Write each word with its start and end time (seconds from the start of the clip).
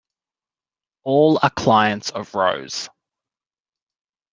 All 1.03 1.37
are 1.43 1.51
clients 1.51 2.09
of 2.09 2.33
Rose. 2.33 2.89